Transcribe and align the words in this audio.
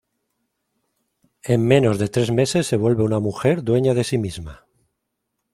En 1.53 1.59
menos 1.73 1.99
de 2.01 2.07
tres 2.15 2.31
meses 2.31 2.65
se 2.65 2.75
vuelve 2.75 3.03
una 3.03 3.19
mujer 3.19 3.63
dueña 3.63 3.93
de 3.93 4.03
sí 4.03 4.17
misma. 4.17 4.65